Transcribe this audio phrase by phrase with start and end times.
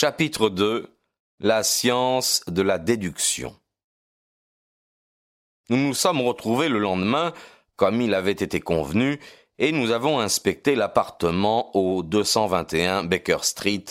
[0.00, 0.86] Chapitre 2
[1.40, 3.56] La science de la déduction
[5.70, 7.32] Nous nous sommes retrouvés le lendemain,
[7.74, 9.18] comme il avait été convenu,
[9.58, 13.86] et nous avons inspecté l'appartement au 221 Baker Street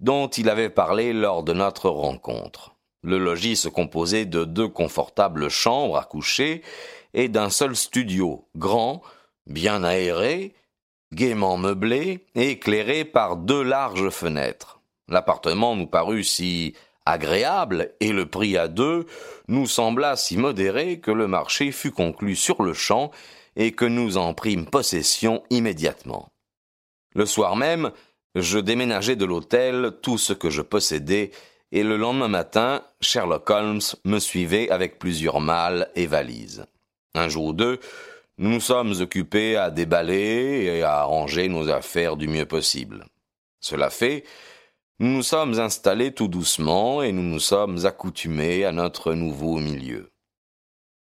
[0.00, 2.74] dont il avait parlé lors de notre rencontre.
[3.04, 6.62] Le logis se composait de deux confortables chambres à coucher
[7.14, 9.00] et d'un seul studio, grand,
[9.46, 10.56] bien aéré,
[11.12, 14.81] gaiement meublé et éclairé par deux larges fenêtres.
[15.12, 16.74] L'appartement nous parut si
[17.04, 19.04] agréable et le prix à deux
[19.46, 23.10] nous sembla si modéré que le marché fut conclu sur le champ
[23.54, 26.30] et que nous en prîmes possession immédiatement.
[27.14, 27.90] Le soir même,
[28.34, 31.30] je déménageai de l'hôtel tout ce que je possédais
[31.72, 36.64] et le lendemain matin, Sherlock Holmes me suivait avec plusieurs malles et valises.
[37.14, 37.80] Un jour ou deux,
[38.38, 43.04] nous nous sommes occupés à déballer et à arranger nos affaires du mieux possible.
[43.60, 44.24] Cela fait,
[44.98, 50.12] nous nous sommes installés tout doucement et nous nous sommes accoutumés à notre nouveau milieu.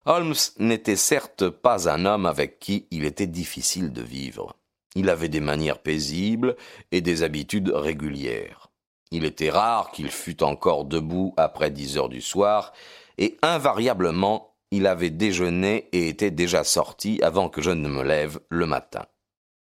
[0.05, 4.55] Holmes n'était certes pas un homme avec qui il était difficile de vivre.
[4.95, 6.55] Il avait des manières paisibles
[6.91, 8.69] et des habitudes régulières.
[9.11, 12.73] Il était rare qu'il fût encore debout après dix heures du soir,
[13.17, 18.39] et invariablement il avait déjeuné et était déjà sorti avant que je ne me lève
[18.49, 19.05] le matin.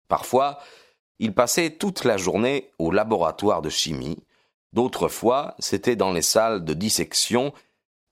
[0.09, 0.59] Parfois,
[1.19, 4.19] il passait toute la journée au laboratoire de chimie,
[4.73, 7.53] d'autres fois c'était dans les salles de dissection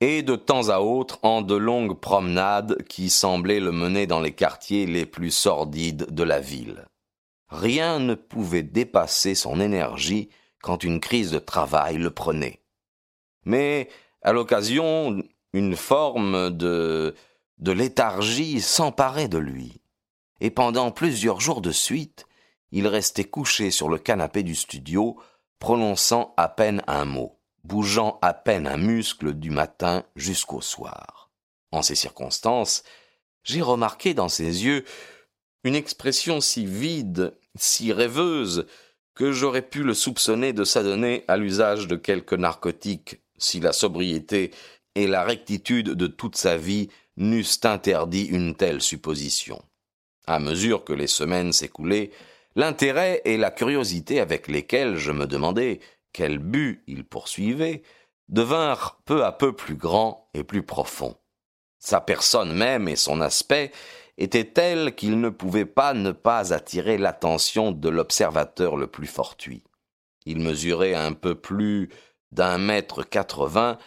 [0.01, 4.33] et de temps à autre en de longues promenades qui semblaient le mener dans les
[4.33, 6.85] quartiers les plus sordides de la ville.
[7.49, 10.29] Rien ne pouvait dépasser son énergie
[10.61, 12.59] quand une crise de travail le prenait.
[13.45, 13.87] Mais,
[14.23, 15.23] à l'occasion,
[15.53, 17.15] une forme de,
[17.59, 19.79] de léthargie s'emparait de lui,
[20.41, 22.25] et pendant plusieurs jours de suite,
[22.75, 25.15] il restait couché sur le canapé du studio,
[25.59, 31.31] prononçant à peine un mot, bougeant à peine un muscle du matin jusqu'au soir.
[31.71, 32.83] En ces circonstances,
[33.45, 34.83] j'ai remarqué dans ses yeux
[35.63, 38.67] une expression si vide, si rêveuse,
[39.13, 44.51] que j'aurais pu le soupçonner de s'adonner à l'usage de quelque narcotique si la sobriété
[44.95, 49.63] et la rectitude de toute sa vie n'eussent interdit une telle supposition.
[50.27, 52.11] À mesure que les semaines s'écoulaient,
[52.55, 55.79] L'intérêt et la curiosité avec lesquels je me demandais
[56.13, 57.83] quel but il poursuivait
[58.29, 61.17] devinrent peu à peu plus grands et plus profonds.
[61.79, 63.71] Sa personne même et son aspect
[64.17, 69.63] étaient tels qu'il ne pouvait pas ne pas attirer l'attention de l'observateur le plus fortuit.
[70.25, 71.89] Il mesurait un peu plus
[72.31, 73.77] d'un mètre quatre-vingts,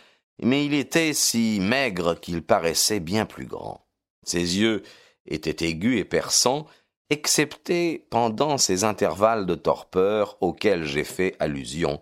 [0.40, 3.88] mais il était si maigre qu'il paraissait bien plus grand.
[4.22, 4.82] Ses yeux
[5.26, 6.66] étaient aigus et perçants,
[7.10, 12.00] excepté pendant ces intervalles de torpeur auxquels j'ai fait allusion,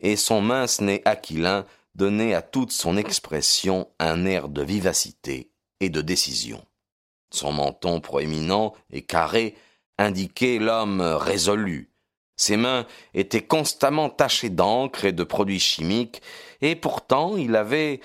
[0.00, 5.90] et son mince nez aquilin donnait à toute son expression un air de vivacité et
[5.90, 6.64] de décision.
[7.32, 9.56] Son menton proéminent et carré
[9.98, 11.90] indiquait l'homme résolu.
[12.36, 16.22] Ses mains étaient constamment tachées d'encre et de produits chimiques,
[16.60, 18.00] et pourtant il avait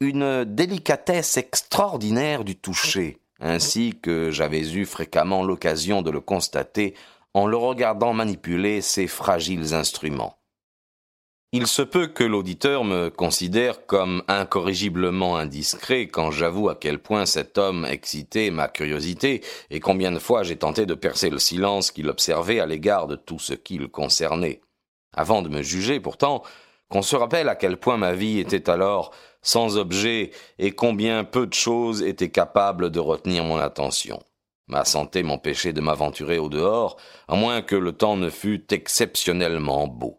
[0.00, 6.94] une délicatesse extraordinaire du toucher, ainsi que j'avais eu fréquemment l'occasion de le constater
[7.34, 10.38] en le regardant manipuler ces fragiles instruments.
[11.52, 17.24] Il se peut que l'auditeur me considère comme incorrigiblement indiscret quand j'avoue à quel point
[17.24, 21.92] cet homme excitait ma curiosité et combien de fois j'ai tenté de percer le silence
[21.92, 24.60] qu'il observait à l'égard de tout ce qui le concernait.
[25.14, 26.42] Avant de me juger, pourtant,
[26.88, 29.12] qu'on se rappelle à quel point ma vie était alors
[29.46, 34.20] sans objet et combien peu de choses étaient capables de retenir mon attention.
[34.66, 36.96] Ma santé m'empêchait de m'aventurer au dehors,
[37.28, 40.18] à moins que le temps ne fût exceptionnellement beau.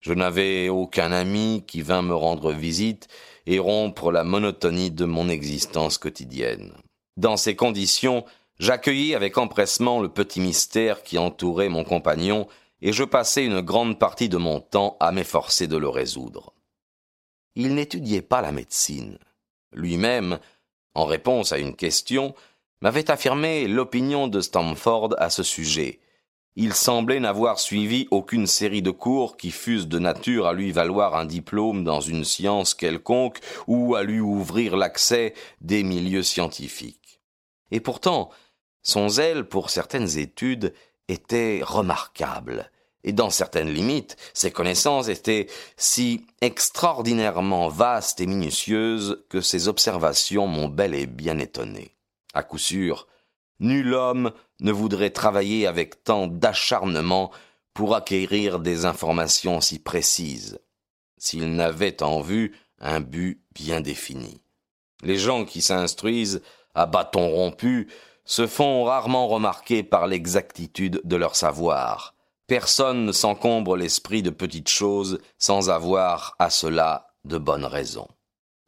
[0.00, 3.06] Je n'avais aucun ami qui vînt me rendre visite
[3.46, 6.74] et rompre la monotonie de mon existence quotidienne.
[7.16, 8.24] Dans ces conditions,
[8.58, 12.48] j'accueillis avec empressement le petit mystère qui entourait mon compagnon
[12.82, 16.55] et je passai une grande partie de mon temps à m'efforcer de le résoudre.
[17.56, 19.18] Il n'étudiait pas la médecine.
[19.72, 20.38] Lui-même,
[20.94, 22.34] en réponse à une question,
[22.82, 25.98] m'avait affirmé l'opinion de Stamford à ce sujet.
[26.54, 31.14] Il semblait n'avoir suivi aucune série de cours qui fussent de nature à lui valoir
[31.14, 37.20] un diplôme dans une science quelconque ou à lui ouvrir l'accès des milieux scientifiques.
[37.70, 38.30] Et pourtant,
[38.82, 40.72] son zèle pour certaines études
[41.08, 42.70] était remarquable,
[43.06, 50.48] et dans certaines limites, ses connaissances étaient si extraordinairement vastes et minutieuses que ses observations
[50.48, 51.94] m'ont bel et bien étonné.
[52.34, 53.06] À coup sûr,
[53.60, 57.30] nul homme ne voudrait travailler avec tant d'acharnement
[57.72, 60.58] pour acquérir des informations si précises,
[61.16, 64.40] s'il n'avait en vue un but bien défini.
[65.02, 66.42] Les gens qui s'instruisent
[66.74, 67.88] à bâton rompu
[68.24, 72.15] se font rarement remarquer par l'exactitude de leur savoir.
[72.46, 78.08] Personne ne s'encombre l'esprit de petites choses sans avoir à cela de bonnes raisons.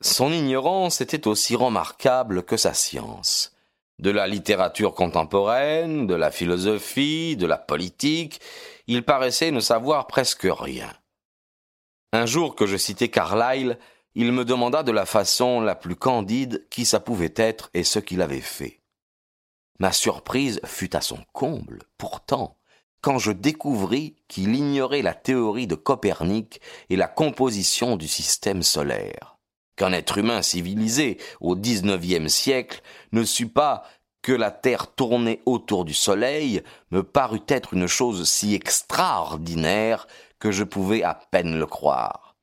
[0.00, 3.54] Son ignorance était aussi remarquable que sa science.
[4.00, 8.40] De la littérature contemporaine, de la philosophie, de la politique,
[8.86, 10.92] il paraissait ne savoir presque rien.
[12.12, 13.78] Un jour que je citais Carlyle,
[14.14, 18.00] il me demanda de la façon la plus candide qui ça pouvait être et ce
[18.00, 18.80] qu'il avait fait.
[19.78, 22.57] Ma surprise fut à son comble, pourtant,
[23.00, 26.60] quand je découvris qu'il ignorait la théorie de Copernic
[26.90, 29.38] et la composition du système solaire.
[29.76, 33.84] Qu'un être humain civilisé au XIXe siècle ne sut pas
[34.22, 40.06] que la Terre tournait autour du Soleil me parut être une chose si extraordinaire
[40.38, 42.36] que je pouvais à peine le croire.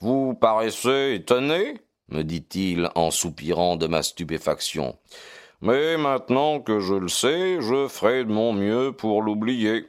[0.00, 1.78] Vous paraissez étonné?
[2.08, 4.96] me dit-il en soupirant de ma stupéfaction.
[5.62, 9.86] Mais maintenant que je le sais, je ferai de mon mieux pour l'oublier.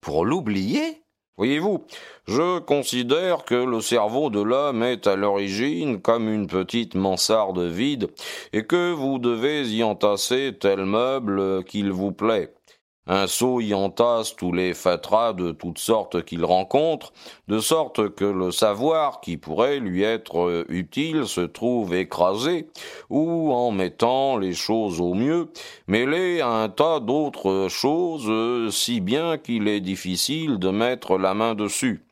[0.00, 1.02] Pour l'oublier?
[1.36, 1.84] Voyez-vous,
[2.26, 8.08] je considère que le cerveau de l'homme est à l'origine comme une petite mansarde vide,
[8.54, 12.54] et que vous devez y entasser tel meuble qu'il vous plaît.
[13.08, 17.12] Un sot y entasse tous les fatras de toutes sortes qu'il rencontre,
[17.46, 22.68] de sorte que le savoir qui pourrait lui être utile se trouve écrasé,
[23.08, 25.52] ou en mettant les choses au mieux,
[25.86, 31.54] mêlé à un tas d'autres choses, si bien qu'il est difficile de mettre la main
[31.54, 32.04] dessus.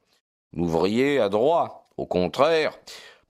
[0.57, 2.79] L'ouvrier adroit, au contraire,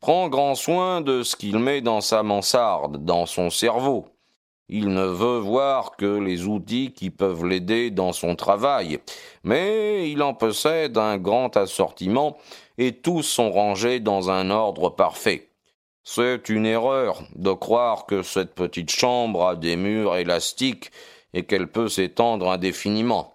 [0.01, 4.14] prend grand soin de ce qu'il met dans sa mansarde, dans son cerveau.
[4.69, 8.99] Il ne veut voir que les outils qui peuvent l'aider dans son travail,
[9.43, 12.39] mais il en possède un grand assortiment
[12.79, 15.51] et tous sont rangés dans un ordre parfait.
[16.03, 20.91] C'est une erreur de croire que cette petite chambre a des murs élastiques
[21.35, 23.35] et qu'elle peut s'étendre indéfiniment.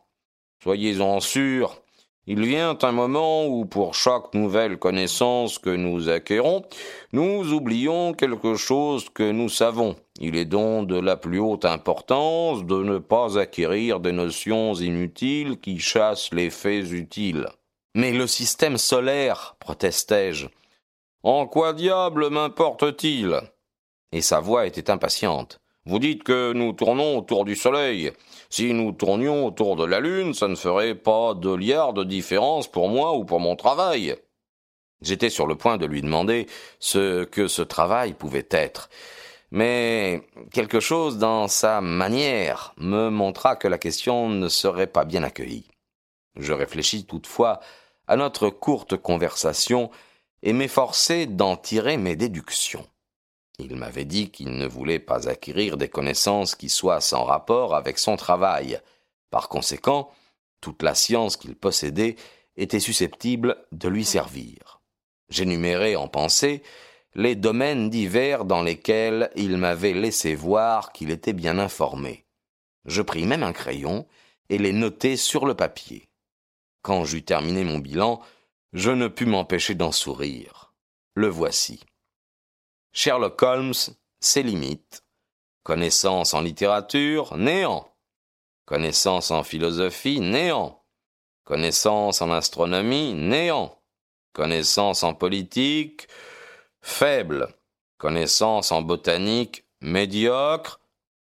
[0.64, 1.82] Soyez-en sûrs,
[2.28, 6.64] il vient un moment où pour chaque nouvelle connaissance que nous acquérons,
[7.12, 9.96] nous oublions quelque chose que nous savons.
[10.22, 15.60] Il est donc de la plus haute importance de ne pas acquérir des notions inutiles
[15.62, 17.48] qui chassent les faits utiles.
[17.96, 20.48] Mais le système solaire, protestai-je.
[21.24, 23.40] En quoi diable m'importe-t-il?
[24.12, 25.62] Et sa voix était impatiente.
[25.86, 28.12] Vous dites que nous tournons autour du Soleil.
[28.50, 32.70] Si nous tournions autour de la Lune, ça ne ferait pas deux liards de différence
[32.70, 34.16] pour moi ou pour mon travail.
[35.02, 36.48] J'étais sur le point de lui demander
[36.80, 38.90] ce que ce travail pouvait être.
[39.52, 45.24] Mais quelque chose dans sa manière me montra que la question ne serait pas bien
[45.24, 45.70] accueillie.
[46.36, 47.60] Je réfléchis toutefois
[48.08, 49.90] à notre courte conversation
[50.44, 52.88] et m'efforçai d'en tirer mes déductions.
[53.58, 58.00] Il m'avait dit qu'il ne voulait pas acquérir des connaissances qui soient sans rapport avec
[58.00, 58.80] son travail.
[59.32, 60.12] Par conséquent,
[60.62, 62.16] toute la science qu'il possédait
[62.56, 64.80] était susceptible de lui servir.
[65.30, 66.64] J'énumérai en pensée
[67.16, 72.26] les domaines divers dans lesquels il m'avait laissé voir qu'il était bien informé.
[72.86, 74.08] Je pris même un crayon
[74.50, 76.10] et les notai sur le papier.
[76.82, 78.22] Quand j'eus terminé mon bilan,
[78.74, 80.74] je ne pus m'empêcher d'en sourire.
[81.14, 81.82] Le voici.
[82.94, 83.74] Sherlock Holmes,
[84.20, 85.04] ses limites.
[85.64, 87.88] Connaissance en littérature, néant.
[88.66, 90.84] Connaissance en philosophie, néant.
[91.44, 93.82] Connaissance en astronomie, néant.
[94.34, 96.08] Connaissance en politique,
[96.82, 97.48] faible.
[97.98, 100.80] Connaissance en botanique, médiocre.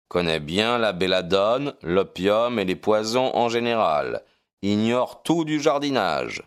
[0.08, 4.22] Connaît bien la belladone, l'opium et les poisons en général.
[4.62, 6.42] Ignore tout du jardinage.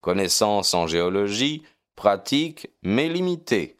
[0.00, 1.62] Connaissance en géologie,
[1.96, 3.76] pratique mais limitée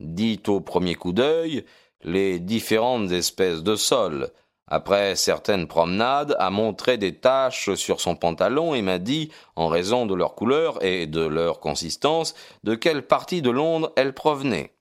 [0.00, 1.64] dit au premier coup d'œil
[2.02, 4.30] les différentes espèces de sol.
[4.70, 10.04] Après certaines promenades, a montré des taches sur son pantalon et m'a dit, en raison
[10.04, 12.34] de leur couleur et de leur consistance,
[12.64, 14.74] de quelle partie de Londres elles provenaient.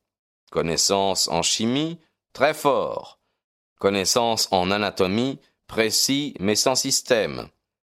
[0.51, 1.99] Connaissance en chimie,
[2.33, 3.19] très fort.
[3.79, 7.47] Connaissance en anatomie, précis mais sans système.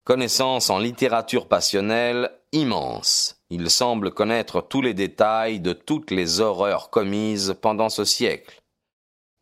[0.04, 3.40] Connaissance en littérature passionnelle, immense.
[3.50, 8.62] Il semble connaître tous les détails de toutes les horreurs commises pendant ce siècle.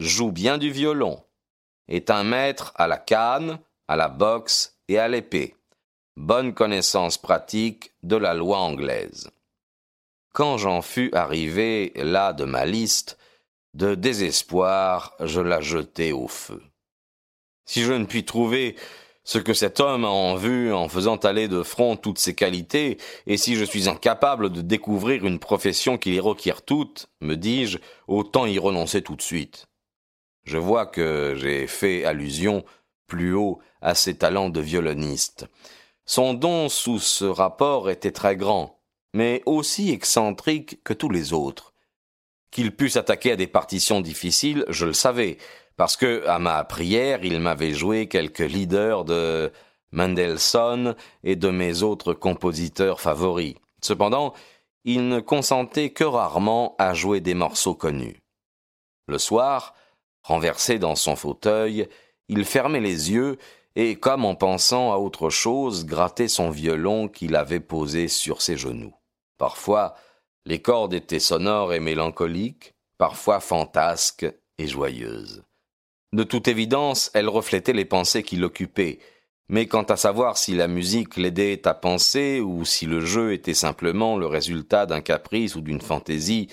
[0.00, 1.23] Joue bien du violon.
[1.88, 3.58] Est un maître à la canne,
[3.88, 5.56] à la boxe et à l'épée.
[6.16, 9.30] Bonne connaissance pratique de la loi anglaise.
[10.32, 13.18] Quand j'en fus arrivé là de ma liste,
[13.74, 16.62] de désespoir, je la jetai au feu.
[17.64, 18.76] Si je ne puis trouver
[19.24, 22.98] ce que cet homme a en vue en faisant aller de front toutes ses qualités,
[23.26, 27.78] et si je suis incapable de découvrir une profession qui les requiert toutes, me dis-je,
[28.08, 29.66] autant y renoncer tout de suite.
[30.44, 32.64] Je vois que j'ai fait allusion
[33.06, 35.46] plus haut à ses talents de violoniste.
[36.04, 38.80] Son don sous ce rapport était très grand,
[39.14, 41.75] mais aussi excentrique que tous les autres.
[42.50, 45.38] Qu'il pût s'attaquer à des partitions difficiles, je le savais,
[45.76, 49.52] parce que, à ma prière, il m'avait joué quelques leaders de
[49.92, 53.54] Mendelssohn et de mes autres compositeurs favoris.
[53.80, 54.34] Cependant,
[54.84, 58.22] il ne consentait que rarement à jouer des morceaux connus.
[59.06, 59.75] Le soir,
[60.23, 61.88] renversé dans son fauteuil,
[62.29, 63.38] il fermait les yeux
[63.76, 68.57] et, comme en pensant à autre chose, grattait son violon qu'il avait posé sur ses
[68.57, 68.95] genoux.
[69.38, 69.95] Parfois,
[70.45, 74.26] les cordes étaient sonores et mélancoliques, parfois fantasques
[74.59, 75.43] et joyeuses.
[76.12, 78.99] De toute évidence, elle reflétait les pensées qui l'occupaient,
[79.49, 83.55] mais quant à savoir si la musique l'aidait à penser ou si le jeu était
[83.55, 86.49] simplement le résultat d'un caprice ou d'une fantaisie,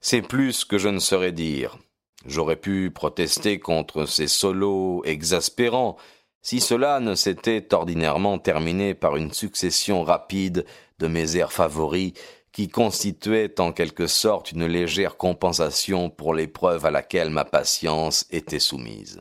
[0.00, 1.78] c'est plus que je ne saurais dire.
[2.26, 5.96] J'aurais pu protester contre ces solos exaspérants
[6.42, 10.64] si cela ne s'était ordinairement terminé par une succession rapide
[10.98, 12.12] de mes airs favoris
[12.52, 18.60] qui constituait en quelque sorte une légère compensation pour l'épreuve à laquelle ma patience était
[18.60, 19.20] soumise.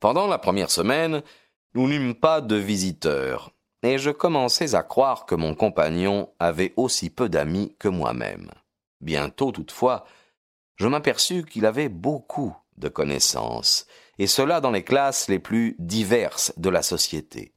[0.00, 1.22] Pendant la première semaine,
[1.74, 7.08] nous n'eûmes pas de visiteurs, et je commençais à croire que mon compagnon avait aussi
[7.08, 8.50] peu d'amis que moi-même.
[9.00, 10.04] Bientôt, toutefois,
[10.76, 13.86] je m'aperçus qu'il avait beaucoup de connaissances,
[14.18, 17.52] et cela dans les classes les plus diverses de la société.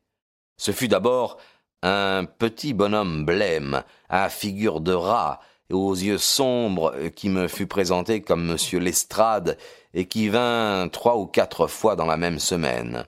[0.58, 1.38] Ce fut d'abord
[1.82, 5.40] un petit bonhomme blême, à figure de rat
[5.72, 9.58] aux yeux sombres, qui me fut présenté comme monsieur Lestrade
[9.94, 13.06] et qui vint trois ou quatre fois dans la même semaine.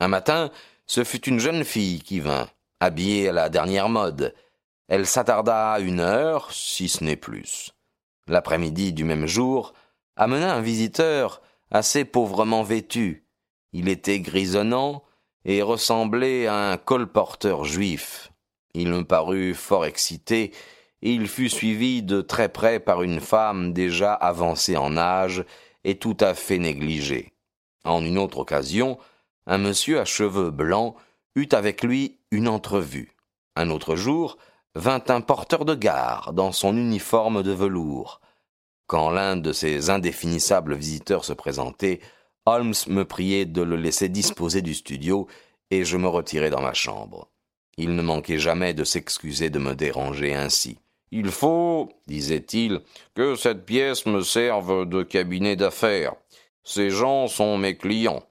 [0.00, 0.50] Un matin,
[0.86, 2.48] ce fut une jeune fille qui vint,
[2.80, 4.34] habillée à la dernière mode.
[4.88, 7.70] Elle s'attarda une heure, si ce n'est plus.
[8.28, 9.74] L'après-midi du même jour,
[10.16, 13.26] amena un visiteur assez pauvrement vêtu.
[13.72, 15.04] Il était grisonnant,
[15.44, 18.32] et ressemblait à un colporteur juif.
[18.74, 20.52] Il me parut fort excité,
[21.02, 25.44] et il fut suivi de très près par une femme déjà avancée en âge
[25.84, 27.32] et tout à fait négligée.
[27.84, 28.98] En une autre occasion,
[29.46, 30.96] un monsieur à cheveux blancs
[31.36, 33.12] eut avec lui une entrevue.
[33.54, 34.38] Un autre jour,
[34.74, 38.20] vint un porteur de gare dans son uniforme de velours.
[38.86, 42.00] Quand l'un de ces indéfinissables visiteurs se présentait,
[42.46, 45.26] Holmes me priait de le laisser disposer du studio,
[45.70, 47.30] et je me retirai dans ma chambre.
[47.76, 50.78] Il ne manquait jamais de s'excuser de me déranger ainsi.
[51.10, 52.80] Il faut, disait-il,
[53.14, 56.14] que cette pièce me serve de cabinet d'affaires.
[56.64, 58.22] Ces gens sont mes clients.